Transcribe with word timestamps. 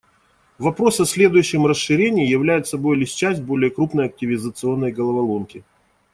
Вопрос 0.57 0.99
о 0.99 1.05
следующем 1.05 1.67
расширении 1.67 2.25
являет 2.27 2.65
собой 2.65 2.97
лишь 2.97 3.11
часть 3.11 3.43
более 3.43 3.69
крупной 3.69 4.07
активизационной 4.07 4.91
головоломки. 4.91 5.63